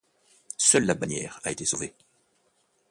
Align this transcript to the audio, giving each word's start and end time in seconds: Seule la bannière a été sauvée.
Seule 0.57 0.85
la 0.87 0.95
bannière 0.95 1.39
a 1.43 1.51
été 1.51 1.63
sauvée. 1.63 1.93